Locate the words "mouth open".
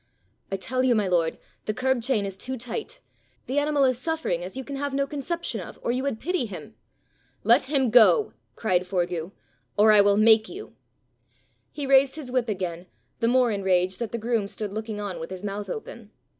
15.43-16.09